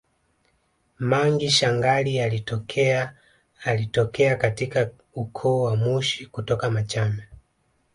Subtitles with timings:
[0.99, 3.15] Mangi shangali alitokea
[3.63, 7.23] alitokea katika ukoo wa Mushi kutoka Machame